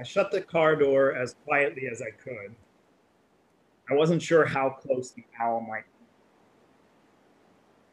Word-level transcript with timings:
I 0.00 0.02
shut 0.02 0.30
the 0.30 0.40
car 0.40 0.76
door 0.76 1.14
as 1.14 1.36
quietly 1.44 1.86
as 1.86 2.00
I 2.00 2.10
could. 2.10 2.54
I 3.90 3.94
wasn't 3.94 4.22
sure 4.22 4.46
how 4.46 4.70
close 4.70 5.10
the 5.10 5.24
owl 5.38 5.60
might 5.60 5.84
be. 5.84 6.06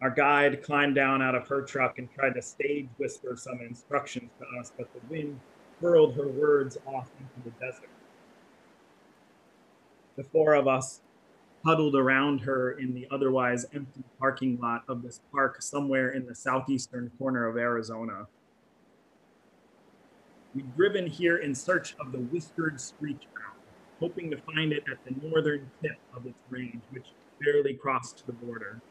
Our 0.02 0.12
guide 0.12 0.64
climbed 0.64 0.96
down 0.96 1.22
out 1.22 1.36
of 1.36 1.48
her 1.50 1.64
truck 1.64 2.00
and 2.00 2.08
tried 2.14 2.36
to 2.36 2.42
stage 2.42 2.88
whisper 2.98 3.36
some 3.36 3.60
instructions 3.60 4.32
to 4.40 4.46
us, 4.58 4.72
but 4.78 4.88
the 4.94 5.02
wind 5.10 5.38
hurled 5.82 6.16
her 6.16 6.30
words 6.30 6.78
off 6.86 7.10
into 7.20 7.50
the 7.50 7.66
desert. 7.66 7.90
The 10.16 10.24
four 10.24 10.54
of 10.54 10.66
us 10.66 11.02
huddled 11.66 11.96
around 11.96 12.40
her 12.40 12.72
in 12.72 12.94
the 12.94 13.06
otherwise 13.12 13.66
empty 13.74 14.04
parking 14.18 14.58
lot 14.62 14.84
of 14.88 15.02
this 15.02 15.20
park 15.34 15.62
somewhere 15.62 16.12
in 16.12 16.26
the 16.26 16.36
southeastern 16.36 17.12
corner 17.18 17.48
of 17.48 17.58
Arizona. 17.58 18.28
We'd 20.58 20.76
driven 20.76 21.06
here 21.06 21.38
in 21.38 21.54
search 21.54 21.96
of 22.00 22.12
the 22.12 22.18
whiskered 22.18 22.82
screech 22.82 23.28
owl, 23.38 23.58
hoping 24.00 24.32
to 24.32 24.38
find 24.38 24.74
it 24.74 24.84
at 24.92 24.98
the 25.06 25.14
northern 25.28 25.70
tip 25.84 26.00
of 26.16 26.26
its 26.26 26.40
range, 26.50 26.82
which 26.90 27.10
barely 27.40 27.76
crossed 27.76 28.26
the 28.26 28.34
border. 28.34 28.82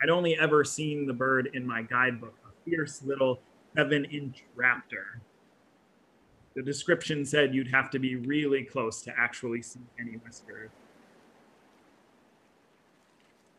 I'd 0.00 0.08
only 0.08 0.38
ever 0.38 0.62
seen 0.62 1.04
the 1.04 1.12
bird 1.12 1.50
in 1.52 1.66
my 1.66 1.82
guidebook, 1.82 2.36
a 2.46 2.70
fierce 2.70 3.02
little 3.02 3.40
seven 3.76 4.04
inch 4.04 4.44
raptor. 4.56 5.18
The 6.54 6.62
description 6.62 7.24
said 7.24 7.52
you'd 7.52 7.74
have 7.74 7.90
to 7.90 7.98
be 7.98 8.14
really 8.14 8.62
close 8.62 9.02
to 9.02 9.12
actually 9.18 9.62
see 9.62 9.80
any 9.98 10.12
whiskers. 10.18 10.70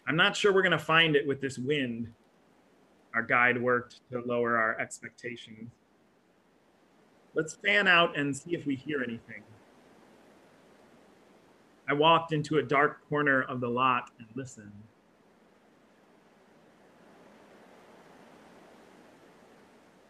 I'm 0.07 0.15
not 0.15 0.37
sure 0.37 0.53
we're 0.53 0.61
going 0.61 0.71
to 0.71 0.79
find 0.79 1.17
it 1.17 1.27
with 1.27 1.41
this 1.41 1.57
wind. 1.57 2.13
Our 3.13 3.23
guide 3.23 3.61
worked 3.61 3.99
to 4.13 4.21
lower 4.21 4.55
our 4.55 4.79
expectations. 4.79 5.69
Let's 7.35 7.55
fan 7.55 7.87
out 7.87 8.17
and 8.17 8.35
see 8.35 8.55
if 8.55 8.65
we 8.65 8.75
hear 8.75 9.03
anything. 9.03 9.43
I 11.87 11.93
walked 11.93 12.33
into 12.33 12.57
a 12.57 12.63
dark 12.63 13.07
corner 13.09 13.43
of 13.43 13.61
the 13.61 13.67
lot 13.67 14.11
and 14.19 14.27
listened. 14.35 14.71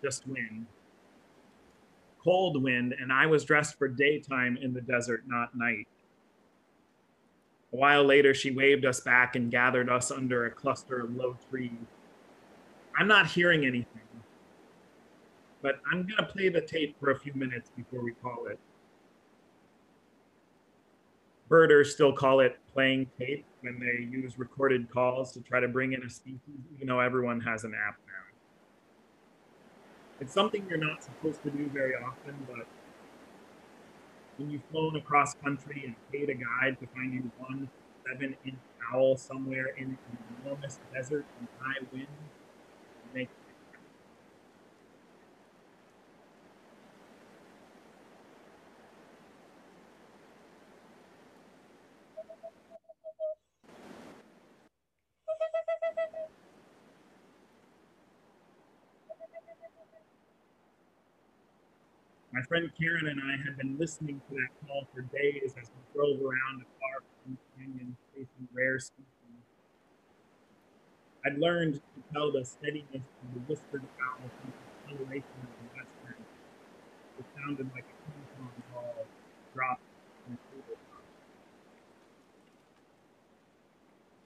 Just 0.02 0.28
wind. 0.28 0.66
Cold 2.24 2.62
wind, 2.62 2.96
and 3.00 3.14
I 3.14 3.26
was 3.26 3.46
dressed 3.46 3.78
for 3.78 3.88
daytime 3.88 4.58
in 4.62 4.74
the 4.74 4.82
desert, 4.82 5.24
not 5.28 5.56
night. 5.56 5.88
A 7.72 7.76
while 7.76 8.04
later, 8.04 8.34
she 8.34 8.52
waved 8.52 8.86
us 8.86 9.00
back 9.00 9.36
and 9.36 9.52
gathered 9.52 9.90
us 9.90 10.12
under 10.12 10.46
a 10.46 10.52
cluster 10.52 11.00
of 11.02 11.16
low 11.16 11.38
trees. 11.50 11.72
I'm 12.98 13.08
not 13.08 13.28
hearing 13.28 13.66
anything 13.66 14.09
but 15.62 15.80
I'm 15.92 16.04
going 16.04 16.18
to 16.18 16.26
play 16.26 16.50
the 16.50 16.62
tape 16.62 16.96
for 17.00 17.12
a 17.12 17.20
few 17.20 17.34
minutes 17.34 17.72
before 17.76 18.04
we 18.04 18.14
call 18.14 18.48
it. 18.48 18.60
Birders 21.50 21.94
still 21.94 22.14
call 22.14 22.40
it 22.42 22.60
playing 22.74 23.08
tape 23.18 23.44
when 23.62 23.80
they 23.80 24.06
use 24.06 24.38
recorded 24.38 24.90
calls 24.92 25.32
to 25.34 25.42
try 25.42 25.60
to 25.60 25.68
bring 25.68 25.94
in 25.94 26.04
a 26.04 26.10
species, 26.10 26.62
even 26.76 26.88
though 26.88 27.00
everyone 27.00 27.42
has 27.42 27.64
an 27.64 27.74
app 27.74 27.98
now. 28.06 28.14
It's 30.22 30.34
something 30.34 30.66
you're 30.70 30.78
not 30.78 31.04
supposed 31.04 31.42
to 31.44 31.50
do 31.50 31.70
very 31.74 31.94
often, 31.96 32.36
but 32.48 32.68
when 34.38 34.52
you've 34.52 34.64
flown 34.72 34.96
across 34.96 35.34
country 35.36 35.84
and 35.86 35.96
paid 36.12 36.30
a 36.30 36.36
guide 36.36 36.78
to 36.80 36.88
find 36.88 37.14
you 37.14 37.32
one 37.38 37.70
seven 38.08 38.36
inch 38.46 38.60
owl 38.94 39.18
somewhere 39.18 39.68
in 39.78 39.98
an 40.12 40.18
enormous 40.44 40.80
desert 40.94 41.26
and 41.40 41.48
high 41.60 41.80
winds, 41.92 42.10
it 43.06 43.16
makes 43.16 43.34
My 62.40 62.46
friend 62.46 62.72
Karen 62.80 63.08
and 63.08 63.20
I 63.20 63.36
had 63.36 63.58
been 63.58 63.78
listening 63.78 64.22
to 64.30 64.36
that 64.36 64.48
call 64.66 64.88
for 64.96 65.02
days 65.02 65.56
as 65.62 65.70
we 65.76 65.82
drove 65.94 66.22
around 66.22 66.64
a 66.64 66.68
park 66.80 67.04
in 67.26 67.34
the 67.34 67.38
far 67.52 67.66
canyon 67.66 67.98
chasing 68.16 68.48
rare 68.54 68.80
species. 68.80 69.44
I'd 71.26 71.38
learned 71.38 71.74
to 71.74 72.14
tell 72.14 72.32
the 72.32 72.46
steadiness 72.46 72.88
of 72.96 73.34
the 73.34 73.40
whiskered 73.42 73.84
owl 73.84 74.30
from 74.40 74.54
the 74.56 74.88
coloration 74.88 75.36
of 75.36 75.50
the 75.52 75.80
western. 75.80 76.24
It 77.20 77.26
sounded 77.36 77.70
like 77.74 77.84
a 77.84 78.10
ping 78.10 78.24
pong 78.38 78.64
ball 78.74 79.06
dropped 79.54 79.84
in 80.26 80.36
a 80.36 80.38
tabletop. 80.56 81.04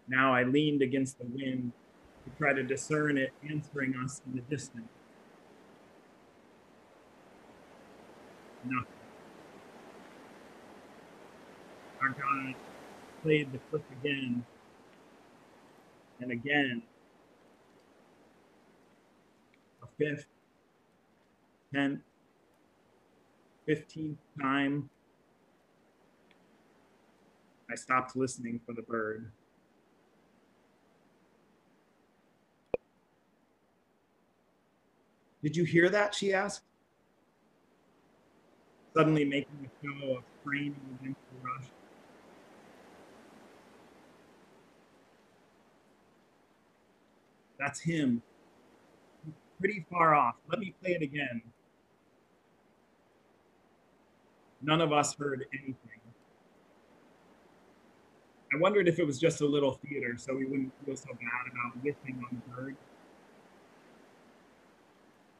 Now 0.08 0.36
I 0.36 0.44
leaned 0.44 0.84
against 0.84 1.18
the 1.18 1.26
wind 1.26 1.72
to 2.26 2.38
try 2.38 2.54
to 2.54 2.62
discern 2.62 3.18
it 3.18 3.34
answering 3.50 3.96
us 3.96 4.22
in 4.28 4.36
the 4.36 4.44
distance. 4.56 5.03
Nothing. 8.66 8.86
Our 12.02 12.10
God 12.10 12.56
played 13.22 13.52
the 13.52 13.60
clip 13.70 13.84
again 14.02 14.46
and 16.20 16.32
again. 16.32 16.82
A 19.82 19.88
fifth, 19.98 20.28
tenth, 21.74 22.02
fifteenth 23.66 24.18
time. 24.42 24.90
I 27.72 27.76
stopped 27.76 28.16
listening 28.16 28.60
for 28.66 28.74
the 28.74 28.82
bird. 28.82 29.32
Did 35.42 35.58
you 35.58 35.64
hear 35.64 35.90
that? 35.90 36.14
She 36.16 36.34
asked 36.34 36.62
suddenly 38.96 39.26
making 39.26 39.58
a 39.66 39.86
show 39.86 40.18
of 40.18 40.24
straining 40.42 40.76
against 41.02 41.20
the 41.32 41.48
rush. 41.48 41.66
That's 47.60 47.80
him. 47.80 48.22
He's 49.26 49.34
pretty 49.60 49.86
far 49.90 50.16
off. 50.16 50.36
Let 50.50 50.60
me 50.60 50.74
play 50.82 50.92
it 50.92 51.02
again. 51.02 51.42
None 54.62 54.82
of 54.82 54.94
us 54.94 55.14
heard 55.16 55.46
anything. 55.54 55.76
I 58.54 58.58
wondered 58.60 58.88
if 58.88 59.00
it 59.00 59.06
was 59.06 59.20
just 59.20 59.42
a 59.42 59.46
little 59.46 59.80
theater 59.86 60.16
so 60.18 60.36
we 60.36 60.46
wouldn't 60.46 60.72
feel 60.86 60.96
so 60.96 61.10
bad 61.14 61.52
about 61.52 61.82
whiffing 61.82 62.24
on 62.30 62.42
the 62.48 62.56
bird. 62.56 62.76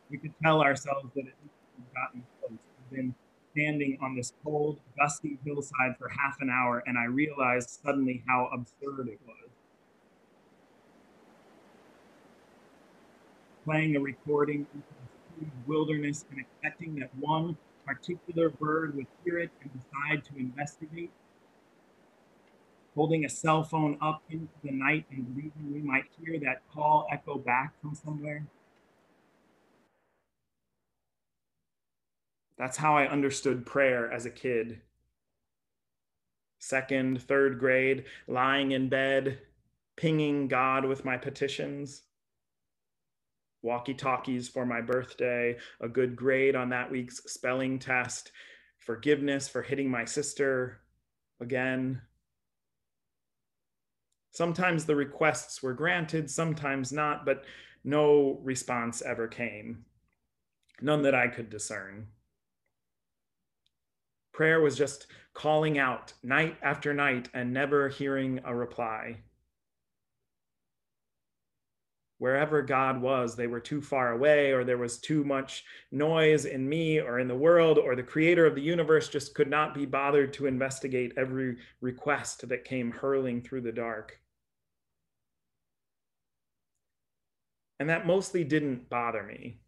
We 0.10 0.18
could 0.18 0.34
tell 0.42 0.62
ourselves 0.62 1.10
that 1.16 1.22
it 1.22 1.36
had 1.78 1.94
gotten 1.94 2.24
close. 2.40 2.58
Been 2.92 3.14
standing 3.54 3.98
on 4.02 4.16
this 4.16 4.34
cold, 4.44 4.80
gusty 4.98 5.38
hillside 5.46 5.98
for 5.98 6.10
half 6.10 6.38
an 6.42 6.50
hour, 6.50 6.84
and 6.86 6.98
I 6.98 7.06
realized 7.06 7.80
suddenly 7.84 8.24
how 8.28 8.50
absurd 8.54 9.08
it 9.08 9.20
was. 9.26 9.50
Playing 13.66 13.96
a 13.96 14.00
recording 14.00 14.68
into 14.74 14.88
the 15.40 15.46
wilderness 15.68 16.26
and 16.32 16.40
expecting 16.40 16.96
that 16.96 17.10
one 17.20 17.58
particular 17.86 18.50
bird 18.50 18.96
would 18.96 19.08
hear 19.24 19.40
it 19.40 19.52
and 19.62 19.72
decide 19.74 20.24
to 20.26 20.40
investigate. 20.40 21.12
Holding 22.96 23.26
a 23.26 23.30
cell 23.30 23.64
phone 23.64 23.98
up 24.02 24.22
into 24.30 24.48
the 24.64 24.72
night 24.72 25.06
and 25.12 25.34
believing 25.34 25.74
we 25.74 25.82
might 25.82 26.06
hear 26.22 26.40
that 26.40 26.62
call 26.74 27.08
echo 27.12 27.38
back 27.38 27.74
from 27.82 27.96
somewhere. 27.96 28.46
That's 32.58 32.78
how 32.78 32.96
I 32.96 33.08
understood 33.08 33.66
prayer 33.66 34.12
as 34.12 34.26
a 34.26 34.32
kid. 34.32 34.82
Second, 36.60 37.22
third 37.22 37.60
grade, 37.60 38.06
lying 38.28 38.72
in 38.72 38.90
bed, 38.90 39.40
pinging 39.96 40.48
God 40.48 40.86
with 40.86 41.04
my 41.04 41.18
petitions. 41.18 42.04
Walkie 43.62 43.94
talkies 43.94 44.50
for 44.50 44.66
my 44.66 44.82
birthday, 44.82 45.58
a 45.82 45.88
good 45.88 46.16
grade 46.16 46.56
on 46.56 46.70
that 46.70 46.92
week's 46.92 47.24
spelling 47.32 47.80
test, 47.80 48.32
forgiveness 48.80 49.48
for 49.48 49.62
hitting 49.62 49.90
my 49.90 50.06
sister 50.06 50.82
again. 51.40 52.02
Sometimes 54.32 54.86
the 54.86 54.96
requests 54.96 55.62
were 55.62 55.74
granted, 55.74 56.30
sometimes 56.30 56.92
not, 56.92 57.26
but 57.26 57.46
no 57.84 58.40
response 58.44 59.02
ever 59.02 59.28
came. 59.28 59.86
None 60.82 61.04
that 61.04 61.16
I 61.16 61.28
could 61.28 61.50
discern. 61.50 62.08
Prayer 64.34 64.62
was 64.62 64.78
just 64.78 65.08
calling 65.34 65.78
out 65.78 66.14
night 66.24 66.58
after 66.62 66.94
night 66.94 67.30
and 67.34 67.54
never 67.54 67.88
hearing 67.88 68.40
a 68.44 68.54
reply. 68.54 69.18
wherever 72.24 72.62
God 72.62 73.02
was, 73.02 73.36
they 73.36 73.48
were 73.48 73.60
too 73.60 73.82
far 73.82 74.14
away, 74.14 74.54
or 74.54 74.64
there 74.64 74.78
was 74.78 74.98
too 74.98 75.26
much 75.26 75.66
noise 75.92 76.46
in 76.46 76.70
me 76.70 76.98
or 76.98 77.20
in 77.20 77.28
the 77.28 77.36
world, 77.36 77.78
or 77.78 77.98
the 77.98 78.02
creator 78.02 78.46
of 78.46 78.56
the 78.56 78.62
universe 78.62 79.10
just 79.10 79.36
could 79.36 79.50
not 79.50 79.74
be 79.74 79.86
bothered 79.86 80.32
to 80.32 80.46
investigate 80.46 81.12
every 81.18 81.58
request 81.82 82.48
that 82.48 82.64
came 82.64 82.92
hurling 82.92 83.42
through 83.42 83.60
the 83.60 83.74
dark. 83.74 84.22
And 87.82 87.90
that 87.90 88.08
mostly 88.08 88.46
didn't 88.46 88.90
bother 88.90 89.24
me. 89.24 89.60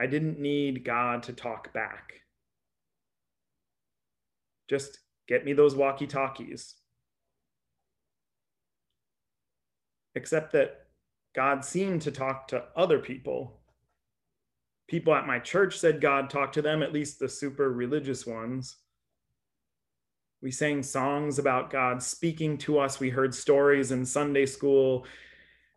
I 0.00 0.06
didn't 0.06 0.38
need 0.38 0.86
God 0.86 1.22
to 1.24 1.34
talk 1.34 1.70
back. 1.74 2.22
Just 4.70 5.00
get 5.28 5.44
me 5.44 5.52
those 5.52 5.76
walkie 5.76 6.06
talkies. 6.06 6.76
except 10.14 10.52
that 10.52 10.86
God 11.34 11.64
seemed 11.64 12.02
to 12.02 12.10
talk 12.10 12.48
to 12.48 12.64
other 12.76 12.98
people. 12.98 13.60
People 14.88 15.14
at 15.14 15.26
my 15.26 15.38
church 15.38 15.78
said 15.78 16.00
God 16.00 16.28
talked 16.28 16.54
to 16.54 16.62
them, 16.62 16.82
at 16.82 16.92
least 16.92 17.18
the 17.18 17.28
super 17.28 17.72
religious 17.72 18.26
ones. 18.26 18.76
We 20.42 20.50
sang 20.50 20.82
songs 20.82 21.38
about 21.38 21.70
God 21.70 22.02
speaking 22.02 22.58
to 22.58 22.78
us. 22.78 22.98
We 22.98 23.10
heard 23.10 23.34
stories 23.34 23.92
in 23.92 24.04
Sunday 24.04 24.46
school 24.46 25.06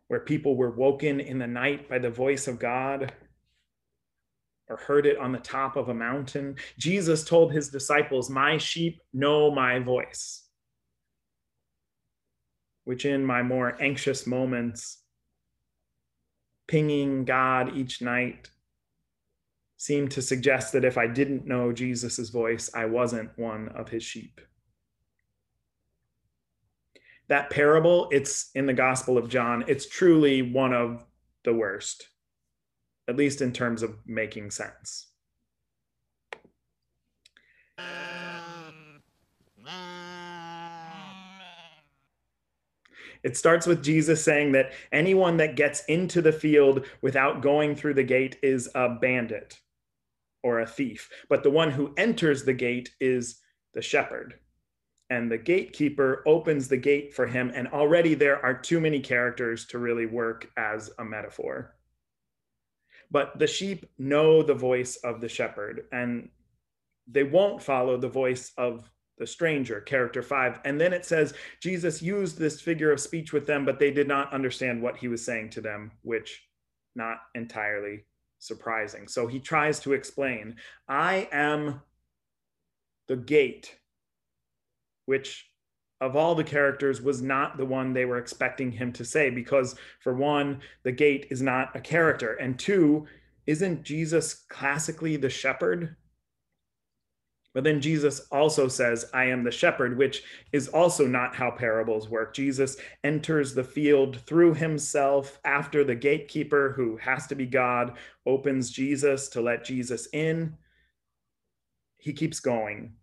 where 0.08 0.20
people 0.20 0.56
were 0.56 0.70
woken 0.70 1.20
in 1.20 1.38
the 1.38 1.46
night 1.46 1.88
by 1.88 1.98
the 1.98 2.10
voice 2.10 2.48
of 2.48 2.58
God 2.58 3.12
or 4.68 4.76
heard 4.76 5.06
it 5.06 5.18
on 5.18 5.32
the 5.32 5.38
top 5.38 5.76
of 5.76 5.88
a 5.88 5.94
mountain. 5.94 6.56
Jesus 6.78 7.24
told 7.24 7.52
his 7.52 7.68
disciples, 7.68 8.30
My 8.30 8.58
sheep 8.58 9.00
know 9.12 9.50
my 9.50 9.78
voice 9.78 10.44
which 12.84 13.04
in 13.04 13.24
my 13.24 13.42
more 13.42 13.76
anxious 13.80 14.26
moments, 14.26 14.98
pinging 16.66 17.24
God 17.24 17.76
each 17.76 18.00
night, 18.00 18.50
seemed 19.76 20.10
to 20.12 20.22
suggest 20.22 20.72
that 20.72 20.84
if 20.84 20.96
I 20.96 21.06
didn't 21.06 21.46
know 21.46 21.72
Jesus' 21.72 22.30
voice, 22.30 22.70
I 22.74 22.86
wasn't 22.86 23.36
one 23.36 23.68
of 23.70 23.88
his 23.88 24.02
sheep. 24.02 24.40
That 27.28 27.50
parable, 27.50 28.08
it's 28.12 28.50
in 28.54 28.66
the 28.66 28.72
Gospel 28.72 29.18
of 29.18 29.28
John, 29.28 29.64
it's 29.66 29.88
truly 29.88 30.42
one 30.42 30.74
of 30.74 31.04
the 31.44 31.54
worst, 31.54 32.08
at 33.08 33.16
least 33.16 33.40
in 33.40 33.52
terms 33.52 33.82
of 33.82 33.96
making 34.06 34.50
sense. 34.50 35.08
It 43.24 43.38
starts 43.38 43.66
with 43.66 43.82
Jesus 43.82 44.22
saying 44.22 44.52
that 44.52 44.72
anyone 44.92 45.38
that 45.38 45.56
gets 45.56 45.82
into 45.86 46.20
the 46.20 46.32
field 46.32 46.86
without 47.00 47.40
going 47.40 47.74
through 47.74 47.94
the 47.94 48.04
gate 48.04 48.36
is 48.42 48.68
a 48.74 48.90
bandit 48.90 49.58
or 50.42 50.60
a 50.60 50.66
thief. 50.66 51.08
But 51.30 51.42
the 51.42 51.50
one 51.50 51.70
who 51.70 51.94
enters 51.96 52.44
the 52.44 52.52
gate 52.52 52.90
is 53.00 53.40
the 53.72 53.80
shepherd. 53.80 54.34
And 55.08 55.32
the 55.32 55.38
gatekeeper 55.38 56.22
opens 56.26 56.68
the 56.68 56.76
gate 56.76 57.14
for 57.14 57.26
him. 57.26 57.50
And 57.54 57.66
already 57.68 58.14
there 58.14 58.44
are 58.44 58.54
too 58.54 58.78
many 58.78 59.00
characters 59.00 59.64
to 59.66 59.78
really 59.78 60.06
work 60.06 60.50
as 60.58 60.90
a 60.98 61.04
metaphor. 61.04 61.74
But 63.14 63.38
the 63.38 63.46
sheep 63.46 63.86
know 63.96 64.42
the 64.42 64.54
voice 64.54 64.96
of 64.96 65.20
the 65.20 65.28
shepherd, 65.28 65.84
and 65.92 66.30
they 67.06 67.22
won't 67.22 67.62
follow 67.62 67.96
the 67.96 68.08
voice 68.08 68.50
of 68.58 68.90
the 69.18 69.26
stranger, 69.26 69.80
character 69.80 70.20
five. 70.20 70.58
And 70.64 70.80
then 70.80 70.92
it 70.92 71.04
says 71.04 71.32
Jesus 71.62 72.02
used 72.02 72.36
this 72.36 72.60
figure 72.60 72.90
of 72.90 72.98
speech 72.98 73.32
with 73.32 73.46
them, 73.46 73.64
but 73.64 73.78
they 73.78 73.92
did 73.92 74.08
not 74.08 74.32
understand 74.32 74.82
what 74.82 74.96
he 74.96 75.06
was 75.06 75.24
saying 75.24 75.50
to 75.50 75.60
them, 75.60 75.92
which 76.02 76.42
not 76.96 77.18
entirely 77.36 78.04
surprising. 78.40 79.06
So 79.06 79.28
he 79.28 79.38
tries 79.38 79.78
to 79.80 79.92
explain 79.92 80.56
I 80.88 81.28
am 81.30 81.82
the 83.06 83.16
gate, 83.16 83.78
which 85.06 85.48
of 86.04 86.16
all 86.16 86.34
the 86.34 86.44
characters 86.44 87.00
was 87.00 87.22
not 87.22 87.56
the 87.56 87.64
one 87.64 87.92
they 87.92 88.04
were 88.04 88.18
expecting 88.18 88.70
him 88.70 88.92
to 88.92 89.04
say, 89.04 89.30
because 89.30 89.74
for 90.00 90.14
one, 90.14 90.60
the 90.82 90.92
gate 90.92 91.26
is 91.30 91.40
not 91.40 91.74
a 91.74 91.80
character. 91.80 92.34
And 92.34 92.58
two, 92.58 93.06
isn't 93.46 93.84
Jesus 93.84 94.44
classically 94.50 95.16
the 95.16 95.30
shepherd? 95.30 95.96
But 97.54 97.64
then 97.64 97.80
Jesus 97.80 98.20
also 98.30 98.68
says, 98.68 99.08
I 99.14 99.26
am 99.26 99.44
the 99.44 99.50
shepherd, 99.50 99.96
which 99.96 100.24
is 100.52 100.68
also 100.68 101.06
not 101.06 101.36
how 101.36 101.52
parables 101.52 102.10
work. 102.10 102.34
Jesus 102.34 102.76
enters 103.02 103.54
the 103.54 103.64
field 103.64 104.20
through 104.26 104.54
himself 104.54 105.38
after 105.44 105.84
the 105.84 105.94
gatekeeper, 105.94 106.74
who 106.76 106.98
has 106.98 107.26
to 107.28 107.34
be 107.34 107.46
God, 107.46 107.96
opens 108.26 108.70
Jesus 108.70 109.28
to 109.28 109.40
let 109.40 109.64
Jesus 109.64 110.06
in. 110.12 110.58
He 111.96 112.12
keeps 112.12 112.40
going. 112.40 112.96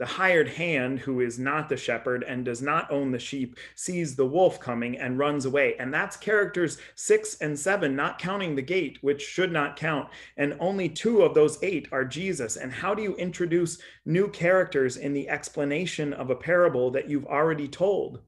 The 0.00 0.06
hired 0.06 0.48
hand, 0.48 1.00
who 1.00 1.20
is 1.20 1.38
not 1.38 1.68
the 1.68 1.76
shepherd 1.76 2.24
and 2.26 2.42
does 2.42 2.62
not 2.62 2.90
own 2.90 3.10
the 3.10 3.18
sheep, 3.18 3.58
sees 3.74 4.16
the 4.16 4.24
wolf 4.24 4.58
coming 4.58 4.96
and 4.96 5.18
runs 5.18 5.44
away. 5.44 5.76
And 5.78 5.92
that's 5.92 6.16
characters 6.16 6.78
six 6.94 7.36
and 7.42 7.58
seven, 7.58 7.94
not 7.96 8.18
counting 8.18 8.56
the 8.56 8.62
gate, 8.62 8.96
which 9.02 9.20
should 9.20 9.52
not 9.52 9.76
count. 9.76 10.08
And 10.38 10.56
only 10.58 10.88
two 10.88 11.20
of 11.20 11.34
those 11.34 11.62
eight 11.62 11.86
are 11.92 12.06
Jesus. 12.06 12.56
And 12.56 12.72
how 12.72 12.94
do 12.94 13.02
you 13.02 13.14
introduce 13.16 13.78
new 14.06 14.26
characters 14.28 14.96
in 14.96 15.12
the 15.12 15.28
explanation 15.28 16.14
of 16.14 16.30
a 16.30 16.34
parable 16.34 16.90
that 16.92 17.10
you've 17.10 17.26
already 17.26 17.68
told? 17.68 18.22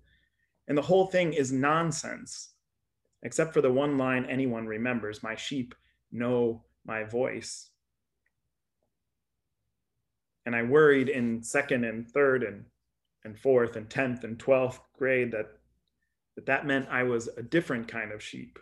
And 0.68 0.76
the 0.76 0.82
whole 0.82 1.06
thing 1.06 1.32
is 1.32 1.52
nonsense, 1.52 2.50
except 3.22 3.54
for 3.54 3.62
the 3.62 3.72
one 3.72 3.96
line 3.96 4.26
anyone 4.26 4.66
remembers 4.66 5.22
My 5.22 5.36
sheep 5.36 5.74
know 6.10 6.64
my 6.84 7.04
voice 7.04 7.70
and 10.46 10.54
I 10.56 10.62
worried 10.62 11.08
in 11.08 11.42
second 11.42 11.84
and 11.84 12.08
third 12.08 12.42
and 12.42 12.64
and 13.24 13.38
fourth 13.38 13.76
and 13.76 13.88
tenth 13.88 14.24
and 14.24 14.38
twelfth 14.38 14.80
grade 14.98 15.30
that 15.32 15.46
that 16.36 16.46
that 16.46 16.66
meant 16.66 16.88
I 16.90 17.02
was 17.04 17.28
a 17.36 17.42
different 17.42 17.88
kind 17.88 18.10
of 18.10 18.22
sheep. 18.22 18.58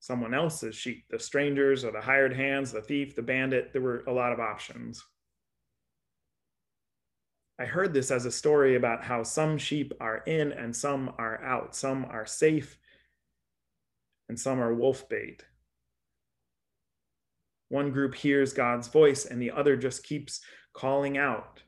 Someone 0.00 0.32
else's 0.34 0.74
sheep, 0.74 1.04
the 1.10 1.18
strangers 1.18 1.84
or 1.84 1.92
the 1.92 2.00
hired 2.00 2.34
hands, 2.34 2.72
the 2.72 2.80
thief, 2.80 3.14
the 3.14 3.22
bandit. 3.22 3.72
There 3.72 3.82
were 3.82 4.04
a 4.06 4.12
lot 4.12 4.32
of 4.32 4.40
options. 4.40 5.04
I 7.60 7.64
heard 7.64 7.92
this 7.92 8.10
as 8.10 8.24
a 8.24 8.30
story 8.30 8.76
about 8.76 9.02
how 9.02 9.24
some 9.24 9.58
sheep 9.58 9.92
are 10.00 10.22
in 10.26 10.52
and 10.52 10.74
some 10.74 11.12
are 11.18 11.42
out, 11.42 11.74
some 11.74 12.04
are 12.04 12.24
safe 12.24 12.78
and 14.28 14.38
some 14.38 14.60
are 14.62 14.72
wolf 14.72 15.08
bait. 15.08 15.44
One 17.68 17.90
group 17.92 18.14
hears 18.14 18.52
God's 18.52 18.88
voice 18.88 19.26
and 19.26 19.40
the 19.40 19.50
other 19.50 19.76
just 19.76 20.04
keeps 20.04 20.40
calling 20.72 21.18
out 21.18 21.62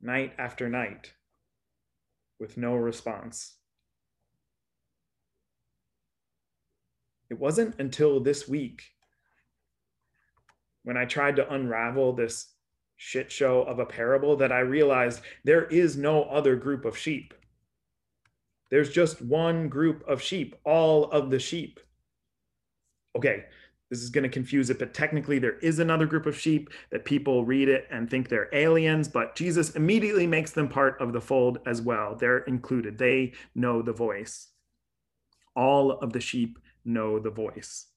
night 0.00 0.32
after 0.38 0.68
night 0.68 1.12
with 2.38 2.56
no 2.56 2.74
response. 2.74 3.56
It 7.30 7.38
wasn't 7.38 7.78
until 7.78 8.18
this 8.18 8.48
week 8.48 8.82
when 10.82 10.96
I 10.96 11.04
tried 11.04 11.36
to 11.36 11.52
unravel 11.52 12.12
this 12.12 12.52
shit 12.96 13.30
show 13.30 13.62
of 13.62 13.78
a 13.78 13.86
parable 13.86 14.36
that 14.36 14.50
I 14.50 14.60
realized 14.60 15.20
there 15.44 15.66
is 15.66 15.96
no 15.96 16.24
other 16.24 16.56
group 16.56 16.84
of 16.84 16.98
sheep. 16.98 17.34
There's 18.70 18.90
just 18.90 19.22
one 19.22 19.68
group 19.68 20.02
of 20.08 20.22
sheep, 20.22 20.56
all 20.64 21.04
of 21.10 21.30
the 21.30 21.38
sheep. 21.38 21.80
Okay, 23.16 23.44
this 23.90 24.02
is 24.02 24.10
going 24.10 24.22
to 24.22 24.28
confuse 24.28 24.70
it, 24.70 24.78
but 24.78 24.94
technically 24.94 25.40
there 25.40 25.58
is 25.58 25.80
another 25.80 26.06
group 26.06 26.24
of 26.24 26.38
sheep 26.38 26.70
that 26.92 27.04
people 27.04 27.44
read 27.44 27.68
it 27.68 27.86
and 27.90 28.08
think 28.08 28.28
they're 28.28 28.48
aliens, 28.52 29.08
but 29.08 29.34
Jesus 29.34 29.70
immediately 29.70 30.28
makes 30.28 30.52
them 30.52 30.68
part 30.68 31.00
of 31.00 31.12
the 31.12 31.20
fold 31.20 31.58
as 31.66 31.82
well. 31.82 32.14
They're 32.14 32.38
included, 32.38 32.98
they 32.98 33.32
know 33.54 33.82
the 33.82 33.92
voice. 33.92 34.48
All 35.56 35.90
of 35.90 36.12
the 36.12 36.20
sheep 36.20 36.58
know 36.84 37.18
the 37.18 37.30
voice. 37.30 37.88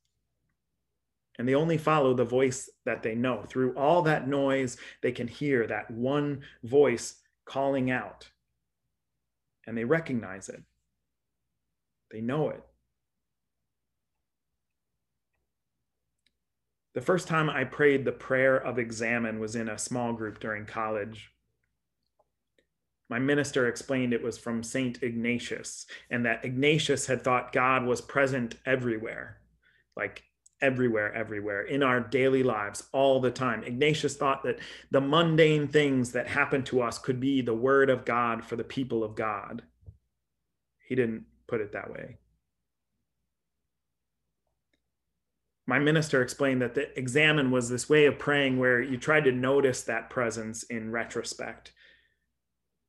And 1.38 1.48
they 1.48 1.56
only 1.56 1.78
follow 1.78 2.14
the 2.14 2.26
voice 2.26 2.70
that 2.86 3.04
they 3.04 3.16
know. 3.16 3.44
Through 3.48 3.76
all 3.76 4.02
that 4.04 4.28
noise, 4.28 4.78
they 5.02 5.12
can 5.12 5.28
hear 5.28 5.68
that 5.68 5.90
one 5.90 6.42
voice 6.64 7.16
calling 7.46 7.92
out. 7.92 8.30
And 9.68 9.78
they 9.78 9.86
recognize 9.86 10.50
it, 10.50 10.62
they 12.12 12.22
know 12.22 12.50
it. 12.50 12.64
The 16.94 17.02
first 17.02 17.28
time 17.28 17.50
I 17.50 17.64
prayed 17.64 18.06
the 18.06 18.12
prayer 18.12 18.56
of 18.56 18.78
examen 18.78 19.40
was 19.40 19.56
in 19.56 19.68
a 19.68 19.80
small 19.80 20.14
group 20.14 20.40
during 20.40 20.66
college. 20.66 21.32
My 23.10 23.20
minister 23.20 23.68
explained 23.68 24.14
it 24.14 24.24
was 24.24 24.38
from 24.38 24.64
St. 24.64 25.02
Ignatius, 25.02 25.86
and 26.10 26.26
that 26.26 26.46
Ignatius 26.46 27.08
had 27.08 27.24
thought 27.24 27.52
God 27.52 27.86
was 27.86 28.02
present 28.02 28.56
everywhere, 28.66 29.38
like 29.98 30.24
everywhere, 30.62 31.14
everywhere, 31.14 31.64
in 31.64 31.84
our 31.84 32.00
daily 32.00 32.44
lives, 32.44 32.84
all 32.92 33.20
the 33.20 33.32
time. 33.32 33.64
Ignatius 33.64 34.16
thought 34.16 34.44
that 34.44 34.60
the 34.92 35.02
mundane 35.02 35.68
things 35.68 36.12
that 36.14 36.28
happen 36.28 36.64
to 36.64 36.82
us 36.82 36.98
could 36.98 37.20
be 37.20 37.42
the 37.42 37.54
word 37.54 37.90
of 37.90 38.06
God 38.06 38.46
for 38.46 38.56
the 38.56 38.64
people 38.64 39.04
of 39.04 39.16
God. 39.16 39.64
He 40.88 40.96
didn't 40.96 41.26
put 41.48 41.60
it 41.60 41.74
that 41.74 41.92
way. 41.92 42.18
My 45.66 45.80
minister 45.80 46.22
explained 46.22 46.62
that 46.62 46.76
the 46.76 46.98
examen 46.98 47.52
was 47.52 47.70
this 47.70 47.90
way 47.90 48.06
of 48.06 48.20
praying 48.20 48.60
where 48.60 48.82
you 48.82 48.98
tried 48.98 49.24
to 49.26 49.32
notice 49.32 49.84
that 49.84 50.10
presence 50.10 50.64
in 50.64 50.92
retrospect. 50.92 51.72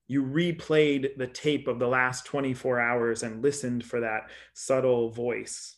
You 0.06 0.22
replayed 0.22 1.16
the 1.16 1.26
tape 1.26 1.68
of 1.68 1.78
the 1.78 1.86
last 1.86 2.26
24 2.26 2.80
hours 2.80 3.22
and 3.22 3.42
listened 3.42 3.84
for 3.84 4.00
that 4.00 4.28
subtle 4.52 5.10
voice 5.10 5.76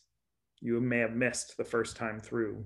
you 0.59 0.81
may 0.81 0.97
have 0.97 1.15
missed 1.15 1.55
the 1.55 1.63
first 1.63 1.95
time 1.95 2.19
through 2.19 2.65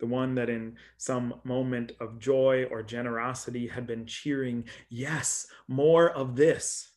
the 0.00 0.06
one 0.06 0.34
that 0.34 0.50
in 0.50 0.76
some 0.96 1.40
moment 1.44 1.92
of 2.00 2.18
joy 2.18 2.64
or 2.70 2.82
generosity 2.82 3.66
had 3.66 3.86
been 3.86 4.06
cheering, 4.06 4.64
Yes, 4.88 5.46
more 5.68 6.10
of 6.10 6.36
this. 6.36 6.90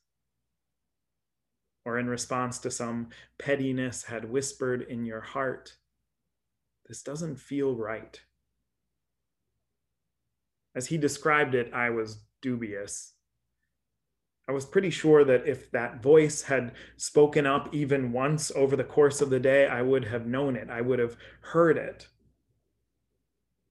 Or 1.87 1.97
in 1.97 2.09
response 2.09 2.59
to 2.59 2.69
some 2.69 3.11
pettiness 3.39 4.03
had 4.03 4.29
whispered 4.29 4.81
in 4.81 5.05
your 5.05 5.21
heart, 5.21 5.77
This 6.85 7.01
doesn't 7.01 7.37
feel 7.37 7.75
right. 7.75 8.19
As 10.75 10.87
he 10.87 10.97
described 10.97 11.55
it, 11.55 11.73
I 11.73 11.89
was 11.89 12.25
dubious. 12.41 13.13
I 14.49 14.51
was 14.51 14.65
pretty 14.65 14.89
sure 14.89 15.23
that 15.23 15.47
if 15.47 15.71
that 15.71 16.03
voice 16.03 16.43
had 16.43 16.73
spoken 16.97 17.45
up 17.45 17.73
even 17.73 18.11
once 18.11 18.51
over 18.53 18.75
the 18.75 18.83
course 18.83 19.21
of 19.21 19.29
the 19.29 19.39
day, 19.39 19.67
I 19.67 19.81
would 19.81 20.03
have 20.05 20.27
known 20.27 20.57
it. 20.57 20.69
I 20.69 20.81
would 20.81 20.99
have 20.99 21.15
heard 21.41 21.77
it 21.77 22.07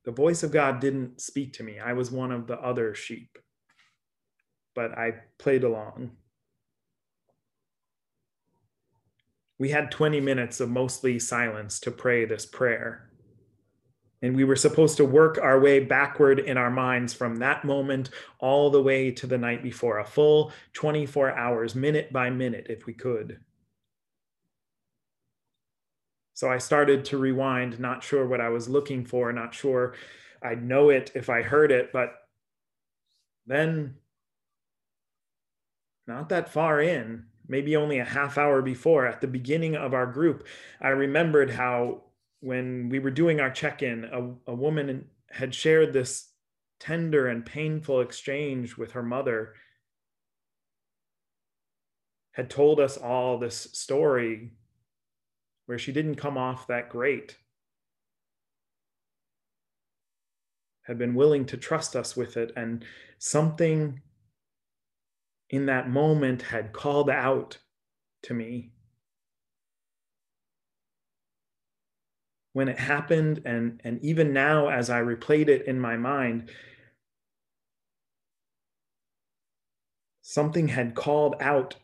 the 0.07 0.13
voice 0.13 0.45
of 0.45 0.53
God 0.53 0.81
didn't 0.81 1.21
speak 1.21 1.53
to 1.55 1.65
me. 1.65 1.81
I 1.81 1.93
was 1.93 2.13
one 2.13 2.31
of 2.31 2.47
the 2.47 2.59
other 2.61 2.95
sheep, 2.95 3.39
but 4.73 4.97
I 4.97 5.15
played 5.37 5.65
along. 5.65 6.13
We 9.59 9.71
had 9.71 9.91
20 9.91 10.21
minutes 10.21 10.61
of 10.61 10.71
mostly 10.71 11.19
silence 11.19 11.81
to 11.81 11.91
pray 11.91 12.25
this 12.25 12.45
prayer. 12.45 13.11
And 14.23 14.35
we 14.35 14.45
were 14.45 14.57
supposed 14.57 14.97
to 14.99 15.05
work 15.05 15.39
our 15.39 15.61
way 15.61 15.81
backward 15.81 16.39
in 16.39 16.57
our 16.57 16.71
minds 16.71 17.15
from 17.15 17.37
that 17.37 17.65
moment 17.65 18.11
all 18.39 18.71
the 18.71 18.83
way 18.83 19.11
to 19.13 19.27
the 19.27 19.39
night 19.39 19.63
before, 19.63 19.99
a 19.99 20.05
full 20.05 20.53
24 20.73 21.37
hours, 21.37 21.75
minute 21.75 22.13
by 22.13 22.31
minute, 22.31 22.67
if 22.69 22.87
we 22.87 22.93
could. 22.93 23.41
So 26.35 26.51
I 26.51 26.59
started 26.59 27.05
to 27.07 27.19
rewind, 27.19 27.81
not 27.81 28.03
sure 28.03 28.27
what 28.27 28.43
I 28.43 28.51
was 28.51 28.69
looking 28.69 29.05
for, 29.05 29.33
not 29.33 29.55
sure 29.55 29.95
I'd 30.43 30.63
know 30.63 30.91
it 30.91 31.13
if 31.15 31.31
I 31.31 31.41
heard 31.43 31.73
it, 31.73 31.93
but 31.93 32.15
then 33.47 33.95
not 36.07 36.29
that 36.29 36.53
far 36.53 36.81
in, 36.81 37.25
maybe 37.49 37.77
only 37.77 37.99
a 37.99 38.05
half 38.05 38.39
hour 38.39 38.63
before, 38.63 39.07
at 39.07 39.21
the 39.21 39.27
beginning 39.27 39.77
of 39.77 39.95
our 39.95 40.07
group, 40.07 40.47
I 40.81 40.89
remembered 40.89 41.51
how 41.51 42.03
when 42.41 42.89
we 42.89 42.99
were 42.99 43.11
doing 43.11 43.41
our 43.41 43.51
check 43.51 43.83
in, 43.83 44.05
a, 44.05 44.51
a 44.51 44.55
woman 44.55 45.07
had 45.31 45.55
shared 45.55 45.93
this 45.93 46.31
tender 46.79 47.29
and 47.29 47.45
painful 47.47 48.01
exchange 48.01 48.77
with 48.77 48.93
her 48.93 49.03
mother, 49.03 49.55
had 52.33 52.51
told 52.51 52.81
us 52.81 52.97
all 52.97 53.39
this 53.39 53.69
story 53.73 54.53
where 55.65 55.79
she 55.79 55.93
didn't 55.93 56.17
come 56.17 56.37
off 56.37 56.67
that 56.67 56.91
great, 56.91 57.39
had 60.83 60.99
been 60.99 61.15
willing 61.15 61.45
to 61.47 61.57
trust 61.57 61.97
us 61.97 62.17
with 62.17 62.37
it, 62.37 62.53
and 62.57 62.85
something 63.19 64.01
in 65.51 65.67
that 65.67 65.89
moment 65.89 66.43
had 66.43 66.73
called 66.73 67.09
out 67.11 67.59
to 68.23 68.35
me. 68.35 68.73
When 72.53 72.69
it 72.69 72.79
happened, 72.79 73.43
and, 73.45 73.81
and 73.85 74.03
even 74.03 74.33
now 74.33 74.69
as 74.69 74.89
I 74.89 75.03
replayed 75.03 75.49
it 75.49 75.67
in 75.67 75.79
my 75.79 75.97
mind, 75.97 76.51
something 80.23 80.69
had 80.69 80.95
called 80.95 81.37
out 81.39 81.77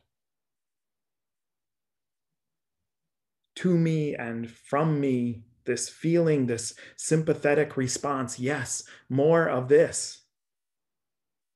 to 3.57 3.77
me 3.79 4.15
and 4.15 4.51
from 4.51 4.99
me 4.99 5.45
this 5.65 5.89
feeling, 5.89 6.47
this 6.47 6.75
sympathetic 6.97 7.77
response 7.77 8.39
yes, 8.41 8.83
more 9.09 9.49
of 9.49 9.69
this, 9.69 10.23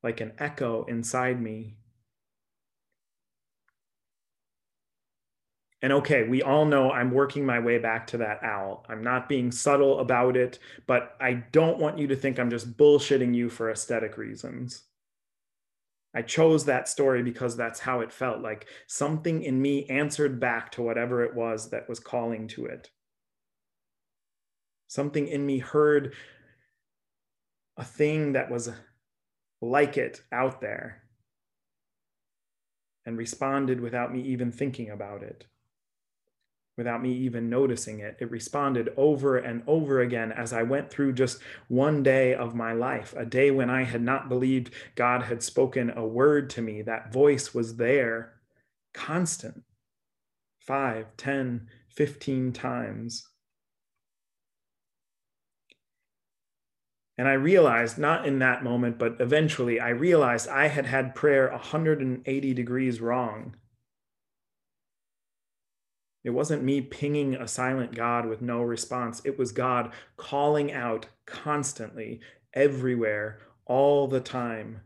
like 0.02 0.20
an 0.20 0.32
echo 0.38 0.84
inside 0.84 1.40
me. 1.40 1.78
And 5.86 5.92
okay, 5.92 6.26
we 6.26 6.42
all 6.42 6.64
know 6.64 6.90
I'm 6.90 7.12
working 7.12 7.46
my 7.46 7.60
way 7.60 7.78
back 7.78 8.08
to 8.08 8.16
that 8.16 8.42
owl. 8.42 8.84
I'm 8.88 9.04
not 9.04 9.28
being 9.28 9.52
subtle 9.52 10.00
about 10.00 10.36
it, 10.36 10.58
but 10.88 11.16
I 11.20 11.44
don't 11.52 11.78
want 11.78 11.96
you 11.96 12.08
to 12.08 12.16
think 12.16 12.40
I'm 12.40 12.50
just 12.50 12.76
bullshitting 12.76 13.32
you 13.36 13.48
for 13.48 13.70
aesthetic 13.70 14.18
reasons. 14.18 14.82
I 16.12 16.22
chose 16.22 16.64
that 16.64 16.88
story 16.88 17.22
because 17.22 17.56
that's 17.56 17.78
how 17.78 18.00
it 18.00 18.12
felt 18.12 18.40
like 18.40 18.66
something 18.88 19.44
in 19.44 19.62
me 19.62 19.86
answered 19.86 20.40
back 20.40 20.72
to 20.72 20.82
whatever 20.82 21.22
it 21.22 21.36
was 21.36 21.70
that 21.70 21.88
was 21.88 22.00
calling 22.00 22.48
to 22.48 22.66
it. 22.66 22.90
Something 24.88 25.28
in 25.28 25.46
me 25.46 25.58
heard 25.60 26.14
a 27.76 27.84
thing 27.84 28.32
that 28.32 28.50
was 28.50 28.72
like 29.62 29.96
it 29.96 30.20
out 30.32 30.60
there 30.60 31.04
and 33.04 33.16
responded 33.16 33.80
without 33.80 34.12
me 34.12 34.22
even 34.22 34.50
thinking 34.50 34.90
about 34.90 35.22
it 35.22 35.46
without 36.76 37.02
me 37.02 37.12
even 37.12 37.48
noticing 37.48 38.00
it. 38.00 38.16
It 38.20 38.30
responded 38.30 38.90
over 38.96 39.38
and 39.38 39.62
over 39.66 40.00
again 40.00 40.30
as 40.32 40.52
I 40.52 40.62
went 40.62 40.90
through 40.90 41.14
just 41.14 41.40
one 41.68 42.02
day 42.02 42.34
of 42.34 42.54
my 42.54 42.72
life, 42.72 43.14
a 43.16 43.24
day 43.24 43.50
when 43.50 43.70
I 43.70 43.84
had 43.84 44.02
not 44.02 44.28
believed 44.28 44.74
God 44.94 45.22
had 45.22 45.42
spoken 45.42 45.90
a 45.90 46.06
word 46.06 46.50
to 46.50 46.62
me. 46.62 46.82
That 46.82 47.12
voice 47.12 47.54
was 47.54 47.76
there, 47.76 48.34
constant, 48.92 49.62
five, 50.60 51.06
ten, 51.16 51.68
fifteen 51.88 52.52
times. 52.52 53.26
And 57.18 57.26
I 57.26 57.32
realized, 57.32 57.96
not 57.96 58.26
in 58.26 58.40
that 58.40 58.62
moment, 58.62 58.98
but 58.98 59.16
eventually, 59.20 59.80
I 59.80 59.88
realized 59.88 60.50
I 60.50 60.66
had 60.66 60.84
had 60.84 61.14
prayer 61.14 61.50
180 61.50 62.52
degrees 62.52 63.00
wrong 63.00 63.54
it 66.26 66.34
wasn't 66.34 66.64
me 66.64 66.80
pinging 66.80 67.36
a 67.36 67.46
silent 67.46 67.94
God 67.94 68.26
with 68.26 68.42
no 68.42 68.60
response. 68.60 69.22
It 69.24 69.38
was 69.38 69.52
God 69.52 69.92
calling 70.16 70.72
out 70.72 71.06
constantly, 71.24 72.20
everywhere, 72.52 73.38
all 73.64 74.08
the 74.08 74.18
time, 74.18 74.80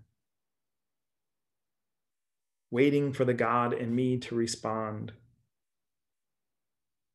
waiting 2.71 3.15
for 3.15 3.25
the 3.25 3.33
God 3.33 3.73
in 3.73 3.95
me 3.95 4.19
to 4.19 4.35
respond, 4.35 5.13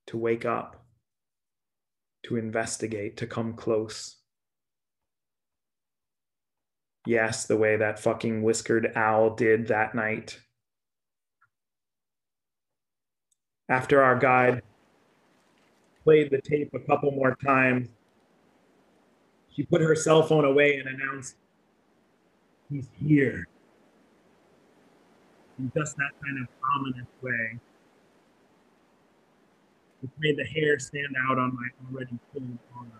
to 0.08 0.18
wake 0.18 0.44
up, 0.44 0.84
to 2.24 2.36
investigate, 2.36 3.18
to 3.18 3.28
come 3.28 3.54
close. 3.54 4.16
Yes, 7.06 7.46
the 7.46 7.58
way 7.58 7.78
that 7.78 8.00
fucking 8.00 8.42
whiskered 8.42 8.92
owl 8.96 9.36
did 9.36 9.68
that 9.68 9.94
night. 9.94 10.40
After 13.70 14.02
our 14.02 14.18
guide 14.18 14.62
played 16.04 16.30
the 16.30 16.42
tape 16.42 16.70
a 16.74 16.80
couple 16.80 17.12
more 17.12 17.36
times, 17.44 17.90
she 19.50 19.64
put 19.64 19.82
her 19.82 19.96
cell 19.96 20.22
phone 20.22 20.46
away 20.46 20.78
and 20.78 20.88
announced, 20.88 21.36
He's 22.70 22.88
here. 23.00 23.48
In 25.60 25.72
just 25.76 25.96
that 25.98 26.12
kind 26.24 26.40
of 26.42 26.48
ominous 26.76 27.08
way. 27.22 27.60
Which 30.02 30.12
made 30.20 30.38
the 30.38 30.44
hair 30.44 30.78
stand 30.80 31.16
out 31.30 31.38
on 31.38 31.56
my 31.56 31.68
already 31.88 32.18
cold 32.34 32.58
arm. 32.76 32.92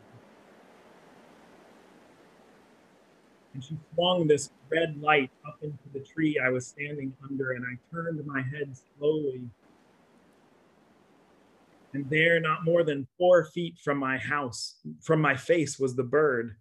And 3.54 3.64
she 3.64 3.78
swung 3.94 4.28
this 4.28 4.52
red 4.70 5.02
light 5.02 5.32
up 5.48 5.58
into 5.62 5.90
the 5.94 6.00
tree 6.00 6.40
I 6.44 6.50
was 6.50 6.68
standing 6.68 7.14
under, 7.24 7.52
and 7.52 7.66
I 7.66 7.78
turned 7.94 8.26
my 8.26 8.42
head 8.42 8.76
slowly 8.98 9.50
and 11.96 12.10
there, 12.10 12.40
not 12.40 12.66
more 12.66 12.84
than 12.84 13.08
four 13.18 13.46
feet 13.46 13.80
from 13.80 13.98
my 13.98 14.18
house, 14.18 14.76
from 15.02 15.22
my 15.22 15.36
face, 15.36 15.80
was 15.80 15.96
the 15.96 16.04
bird. 16.04 16.58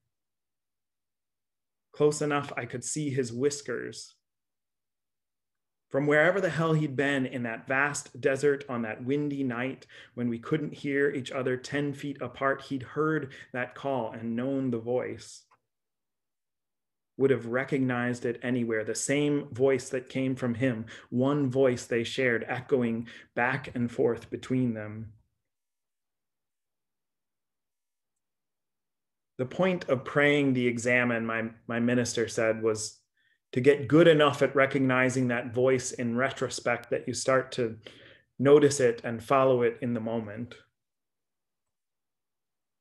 Close 1.92 2.22
enough, 2.22 2.52
I 2.56 2.64
could 2.64 2.84
see 2.84 3.10
his 3.10 3.32
whiskers. 3.32 4.14
From 5.90 6.06
wherever 6.08 6.40
the 6.40 6.50
hell 6.50 6.72
he'd 6.72 6.96
been 6.96 7.24
in 7.24 7.44
that 7.44 7.68
vast 7.68 8.20
desert 8.20 8.64
on 8.68 8.82
that 8.82 9.04
windy 9.04 9.44
night 9.44 9.86
when 10.14 10.28
we 10.28 10.40
couldn't 10.40 10.74
hear 10.74 11.10
each 11.10 11.30
other 11.30 11.56
10 11.56 11.92
feet 11.92 12.20
apart, 12.20 12.62
he'd 12.62 12.82
heard 12.82 13.32
that 13.52 13.76
call 13.76 14.10
and 14.10 14.34
known 14.34 14.70
the 14.70 14.78
voice. 14.78 15.44
would 17.16 17.30
have 17.30 17.46
recognized 17.46 18.24
it 18.24 18.40
anywhere, 18.42 18.82
the 18.82 18.94
same 18.94 19.46
voice 19.52 19.88
that 19.88 20.08
came 20.08 20.34
from 20.34 20.54
him, 20.54 20.84
one 21.10 21.48
voice 21.48 21.86
they 21.86 22.02
shared, 22.02 22.44
echoing 22.48 23.06
back 23.36 23.70
and 23.76 23.90
forth 23.90 24.30
between 24.30 24.74
them. 24.74 25.12
The 29.38 29.46
point 29.46 29.88
of 29.88 30.04
praying 30.04 30.52
the 30.52 30.66
examen, 30.66 31.26
my, 31.26 31.50
my 31.66 31.80
minister 31.80 32.28
said, 32.28 32.62
was 32.62 32.98
to 33.52 33.60
get 33.60 33.88
good 33.88 34.08
enough 34.08 34.42
at 34.42 34.54
recognizing 34.54 35.28
that 35.28 35.54
voice 35.54 35.92
in 35.92 36.16
retrospect 36.16 36.90
that 36.90 37.06
you 37.06 37.14
start 37.14 37.52
to 37.52 37.76
notice 38.38 38.80
it 38.80 39.00
and 39.04 39.22
follow 39.22 39.62
it 39.62 39.78
in 39.80 39.94
the 39.94 40.00
moment 40.00 40.54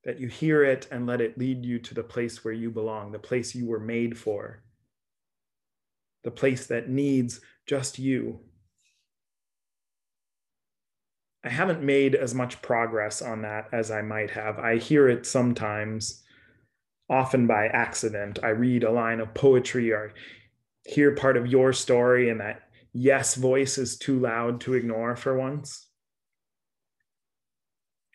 that 0.04 0.20
you 0.20 0.28
hear 0.28 0.64
it 0.64 0.88
and 0.92 1.08
let 1.08 1.22
it 1.22 1.38
lead 1.38 1.66
you 1.66 1.80
to 1.80 1.94
the 1.94 2.04
place 2.04 2.44
where 2.44 2.54
you 2.54 2.70
belong, 2.70 3.12
the 3.12 3.20
place 3.20 3.56
you 3.56 3.66
were 3.68 3.80
made 3.80 4.18
for, 4.18 4.62
the 6.24 6.32
place 6.32 6.68
that 6.68 6.90
needs 6.90 7.40
just 7.66 8.00
you. 8.00 8.40
I 11.46 11.50
haven't 11.50 11.82
made 11.82 12.16
as 12.16 12.34
much 12.34 12.62
progress 12.62 13.22
on 13.22 13.42
that 13.42 13.68
as 13.72 13.92
I 13.92 14.02
might 14.02 14.32
have. 14.32 14.60
I 14.60 14.78
hear 14.78 15.10
it 15.10 15.26
sometimes, 15.26 16.24
often 17.14 17.48
by 17.48 17.68
accident. 17.68 18.40
I 18.44 18.50
read 18.50 18.84
a 18.84 18.92
line 18.92 19.20
of 19.20 19.34
poetry 19.34 19.92
or 19.92 20.14
hear 20.86 21.16
part 21.16 21.38
of 21.38 21.48
your 21.48 21.72
story, 21.74 22.30
and 22.30 22.40
that 22.42 22.64
yes 22.92 23.36
voice 23.36 23.78
is 23.78 23.98
too 23.98 24.20
loud 24.20 24.62
to 24.62 24.74
ignore 24.74 25.16
for 25.16 25.38
once 25.38 25.88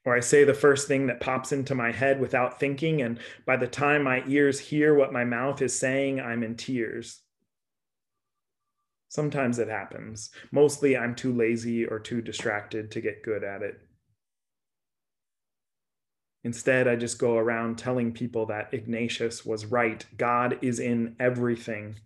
or 0.09 0.17
I 0.17 0.21
say 0.21 0.43
the 0.43 0.55
first 0.55 0.89
thing 0.89 1.07
that 1.09 1.21
pops 1.21 1.53
into 1.53 1.75
my 1.75 1.93
head 1.93 2.19
without 2.19 2.59
thinking. 2.59 3.03
And 3.03 3.19
by 3.45 3.59
the 3.59 3.67
time 3.67 4.05
my 4.05 4.23
ears 4.27 4.59
hear 4.59 4.95
what 4.95 5.13
my 5.13 5.23
mouth 5.25 5.61
is 5.61 5.79
saying, 5.79 6.19
I'm 6.19 6.43
in 6.43 6.57
tears. 6.57 7.21
Sometimes 9.11 9.59
it 9.59 9.69
happens. 9.69 10.31
Mostly 10.51 10.97
I'm 10.97 11.15
too 11.15 11.35
lazy 11.35 11.85
or 11.85 11.99
too 11.99 12.23
distracted 12.23 12.91
to 12.93 13.03
get 13.03 13.23
good 13.23 13.45
at 13.45 13.61
it. 13.61 13.81
Instead, 16.45 16.87
I 16.87 16.97
just 16.97 17.19
go 17.19 17.37
around 17.37 17.79
telling 17.79 18.13
people 18.13 18.47
that 18.47 18.73
Ignatius 18.73 19.45
was 19.45 19.67
right. 19.67 20.05
God 20.17 20.59
is 20.63 20.79
in 20.79 21.17
everything. 21.19 21.97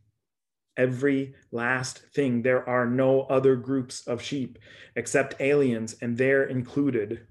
Every 0.76 1.34
last 1.50 1.98
thing. 2.14 2.42
There 2.42 2.66
are 2.66 2.86
no 2.86 3.22
other 3.22 3.56
groups 3.56 4.06
of 4.06 4.22
sheep 4.22 4.58
except 4.96 5.40
aliens, 5.40 5.96
and 6.00 6.16
they're 6.16 6.44
included. 6.44 7.26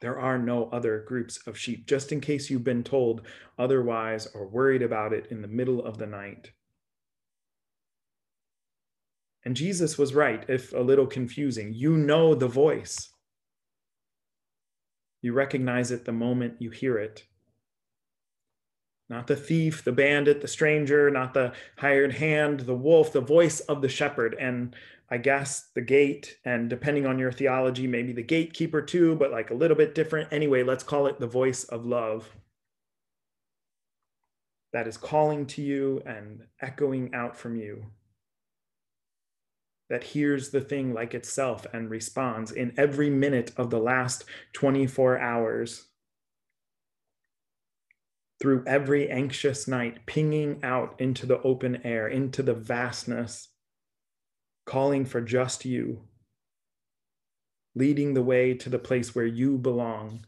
There 0.00 0.18
are 0.18 0.38
no 0.38 0.70
other 0.70 1.04
groups 1.06 1.38
of 1.46 1.58
sheep, 1.58 1.86
just 1.86 2.12
in 2.12 2.20
case 2.20 2.48
you've 2.48 2.64
been 2.64 2.84
told 2.84 3.26
otherwise 3.58 4.28
or 4.32 4.46
worried 4.46 4.80
about 4.80 5.12
it 5.12 5.26
in 5.30 5.42
the 5.42 5.48
middle 5.48 5.84
of 5.84 5.98
the 5.98 6.06
night. 6.06 6.52
And 9.44 9.56
Jesus 9.56 9.98
was 9.98 10.14
right, 10.14 10.44
if 10.48 10.72
a 10.72 10.78
little 10.78 11.06
confusing. 11.06 11.72
You 11.74 11.96
know 11.96 12.34
the 12.34 12.48
voice. 12.48 13.09
You 15.22 15.32
recognize 15.32 15.90
it 15.90 16.04
the 16.04 16.12
moment 16.12 16.60
you 16.60 16.70
hear 16.70 16.98
it. 16.98 17.24
Not 19.08 19.26
the 19.26 19.36
thief, 19.36 19.82
the 19.82 19.92
bandit, 19.92 20.40
the 20.40 20.48
stranger, 20.48 21.10
not 21.10 21.34
the 21.34 21.52
hired 21.76 22.14
hand, 22.14 22.60
the 22.60 22.74
wolf, 22.74 23.12
the 23.12 23.20
voice 23.20 23.60
of 23.60 23.82
the 23.82 23.88
shepherd. 23.88 24.36
And 24.38 24.74
I 25.10 25.18
guess 25.18 25.70
the 25.74 25.80
gate, 25.80 26.38
and 26.44 26.70
depending 26.70 27.06
on 27.06 27.18
your 27.18 27.32
theology, 27.32 27.88
maybe 27.88 28.12
the 28.12 28.22
gatekeeper 28.22 28.80
too, 28.80 29.16
but 29.16 29.32
like 29.32 29.50
a 29.50 29.54
little 29.54 29.76
bit 29.76 29.96
different. 29.96 30.32
Anyway, 30.32 30.62
let's 30.62 30.84
call 30.84 31.06
it 31.08 31.18
the 31.18 31.26
voice 31.26 31.64
of 31.64 31.84
love 31.84 32.30
that 34.72 34.86
is 34.86 34.96
calling 34.96 35.46
to 35.46 35.62
you 35.62 36.00
and 36.06 36.46
echoing 36.60 37.12
out 37.12 37.36
from 37.36 37.56
you. 37.56 37.86
That 39.90 40.04
hears 40.04 40.50
the 40.50 40.60
thing 40.60 40.94
like 40.94 41.14
itself 41.14 41.66
and 41.72 41.90
responds 41.90 42.52
in 42.52 42.72
every 42.78 43.10
minute 43.10 43.52
of 43.56 43.68
the 43.68 43.80
last 43.80 44.24
24 44.54 45.18
hours. 45.18 45.88
Through 48.40 48.64
every 48.66 49.10
anxious 49.10 49.68
night, 49.68 50.06
pinging 50.06 50.60
out 50.62 50.94
into 50.98 51.26
the 51.26 51.42
open 51.42 51.84
air, 51.84 52.08
into 52.08 52.42
the 52.42 52.54
vastness 52.54 53.48
calling 54.64 55.04
for 55.04 55.20
just 55.20 55.64
you, 55.64 56.04
leading 57.74 58.14
the 58.14 58.22
way 58.22 58.54
to 58.54 58.70
the 58.70 58.78
place 58.78 59.14
where 59.14 59.26
you 59.26 59.58
belong, 59.58 60.24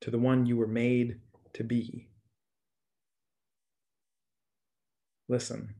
to 0.00 0.10
the 0.10 0.18
one 0.18 0.44
you 0.44 0.56
were 0.56 0.66
made 0.66 1.20
to 1.52 1.62
be. 1.62 2.08
Listen. 5.28 5.74